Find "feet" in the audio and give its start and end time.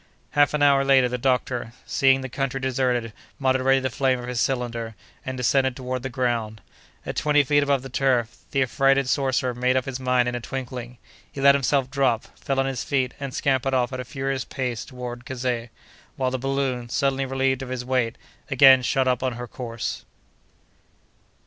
7.43-7.61, 12.83-13.13